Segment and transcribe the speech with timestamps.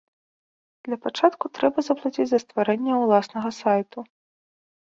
[0.87, 3.99] Для пачатку трэба заплаціць за стварэнне ўласнага сайту.